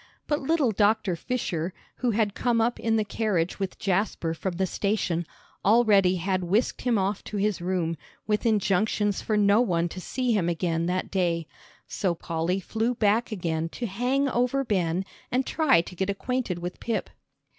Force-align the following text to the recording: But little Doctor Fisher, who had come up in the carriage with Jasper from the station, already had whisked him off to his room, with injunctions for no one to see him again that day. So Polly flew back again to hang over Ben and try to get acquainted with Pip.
But 0.25 0.41
little 0.41 0.71
Doctor 0.71 1.15
Fisher, 1.15 1.75
who 1.97 2.09
had 2.09 2.33
come 2.33 2.59
up 2.59 2.79
in 2.79 2.95
the 2.95 3.05
carriage 3.05 3.59
with 3.59 3.77
Jasper 3.77 4.33
from 4.33 4.53
the 4.55 4.65
station, 4.65 5.27
already 5.63 6.15
had 6.15 6.43
whisked 6.43 6.81
him 6.81 6.97
off 6.97 7.23
to 7.25 7.37
his 7.37 7.61
room, 7.61 7.95
with 8.25 8.43
injunctions 8.43 9.21
for 9.21 9.37
no 9.37 9.61
one 9.61 9.87
to 9.89 10.01
see 10.01 10.31
him 10.31 10.49
again 10.49 10.87
that 10.87 11.11
day. 11.11 11.45
So 11.87 12.15
Polly 12.15 12.59
flew 12.59 12.95
back 12.95 13.31
again 13.31 13.69
to 13.73 13.85
hang 13.85 14.27
over 14.27 14.63
Ben 14.63 15.05
and 15.31 15.45
try 15.45 15.81
to 15.81 15.95
get 15.95 16.09
acquainted 16.09 16.57
with 16.57 16.79
Pip. 16.79 17.11